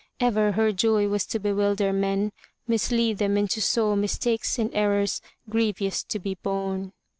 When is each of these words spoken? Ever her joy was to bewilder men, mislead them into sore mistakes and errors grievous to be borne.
Ever 0.19 0.53
her 0.53 0.71
joy 0.71 1.07
was 1.09 1.27
to 1.27 1.37
bewilder 1.37 1.93
men, 1.93 2.31
mislead 2.67 3.19
them 3.19 3.37
into 3.37 3.61
sore 3.61 3.95
mistakes 3.95 4.57
and 4.57 4.71
errors 4.73 5.21
grievous 5.47 6.01
to 6.05 6.17
be 6.17 6.33
borne. 6.41 6.93